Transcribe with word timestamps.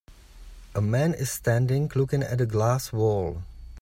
A 0.73 0.81
man 0.81 1.13
is 1.13 1.29
standing 1.29 1.91
looking 1.93 2.23
at 2.23 2.41
a 2.41 2.47
glass 2.47 2.91
wall. 2.91 3.43